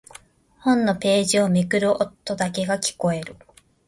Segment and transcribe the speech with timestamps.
[0.61, 3.35] 本のページをめくる音だけが聞こえる。